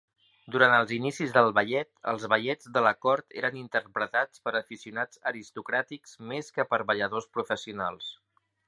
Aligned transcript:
Durant 0.53 0.71
els 0.77 0.93
inicis 0.95 1.35
del 1.35 1.49
ballet, 1.57 1.89
els 2.13 2.25
ballets 2.33 2.71
de 2.79 2.83
la 2.87 2.93
cort 3.07 3.37
eren 3.43 3.61
interpretats 3.61 4.45
per 4.49 4.57
aficionats 4.63 5.23
aristocràtics 5.35 6.19
més 6.35 6.53
que 6.59 6.69
per 6.75 6.83
balladors 6.93 7.33
professionals. 7.39 8.13